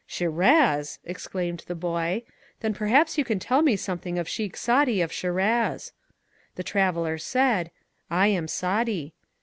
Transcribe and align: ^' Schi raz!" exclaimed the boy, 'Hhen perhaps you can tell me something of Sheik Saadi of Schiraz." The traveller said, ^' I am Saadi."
^' 0.09 0.09
Schi 0.09 0.25
raz!" 0.27 0.97
exclaimed 1.05 1.63
the 1.67 1.75
boy, 1.75 2.23
'Hhen 2.63 2.73
perhaps 2.73 3.19
you 3.19 3.23
can 3.23 3.37
tell 3.37 3.61
me 3.61 3.75
something 3.75 4.17
of 4.17 4.27
Sheik 4.27 4.57
Saadi 4.57 4.99
of 4.99 5.11
Schiraz." 5.13 5.91
The 6.55 6.63
traveller 6.63 7.19
said, 7.19 7.67
^' 7.67 7.71
I 8.09 8.25
am 8.29 8.47
Saadi." 8.47 9.13